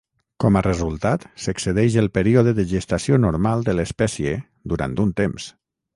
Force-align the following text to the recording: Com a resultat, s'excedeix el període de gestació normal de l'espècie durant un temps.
Com 0.43 0.55
a 0.59 0.61
resultat, 0.67 1.27
s'excedeix 1.43 1.97
el 2.03 2.09
període 2.17 2.55
de 2.61 2.67
gestació 2.73 3.19
normal 3.27 3.69
de 3.69 3.77
l'espècie 3.81 4.37
durant 4.75 4.97
un 5.05 5.13
temps. 5.21 5.51